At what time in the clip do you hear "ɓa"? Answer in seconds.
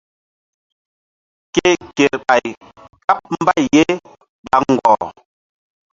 4.45-4.55